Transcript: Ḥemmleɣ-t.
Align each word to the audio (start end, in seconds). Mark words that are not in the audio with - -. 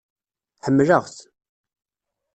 Ḥemmleɣ-t. 0.65 1.17